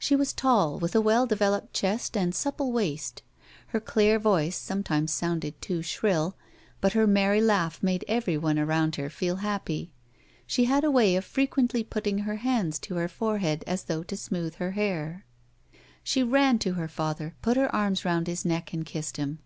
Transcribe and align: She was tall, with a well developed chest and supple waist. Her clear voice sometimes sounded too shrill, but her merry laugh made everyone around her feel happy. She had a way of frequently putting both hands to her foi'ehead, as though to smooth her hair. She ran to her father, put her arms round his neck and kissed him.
She 0.00 0.16
was 0.16 0.32
tall, 0.32 0.80
with 0.80 0.96
a 0.96 1.00
well 1.00 1.28
developed 1.28 1.72
chest 1.74 2.16
and 2.16 2.34
supple 2.34 2.72
waist. 2.72 3.22
Her 3.68 3.78
clear 3.78 4.18
voice 4.18 4.56
sometimes 4.56 5.12
sounded 5.12 5.62
too 5.62 5.80
shrill, 5.80 6.36
but 6.80 6.94
her 6.94 7.06
merry 7.06 7.40
laugh 7.40 7.80
made 7.80 8.04
everyone 8.08 8.58
around 8.58 8.96
her 8.96 9.08
feel 9.08 9.36
happy. 9.36 9.92
She 10.44 10.64
had 10.64 10.82
a 10.82 10.90
way 10.90 11.14
of 11.14 11.24
frequently 11.24 11.84
putting 11.84 12.16
both 12.24 12.38
hands 12.38 12.80
to 12.80 12.96
her 12.96 13.06
foi'ehead, 13.06 13.62
as 13.64 13.84
though 13.84 14.02
to 14.02 14.16
smooth 14.16 14.56
her 14.56 14.72
hair. 14.72 15.24
She 16.02 16.24
ran 16.24 16.58
to 16.58 16.72
her 16.72 16.88
father, 16.88 17.36
put 17.40 17.56
her 17.56 17.72
arms 17.72 18.04
round 18.04 18.26
his 18.26 18.44
neck 18.44 18.72
and 18.72 18.84
kissed 18.84 19.18
him. 19.18 19.38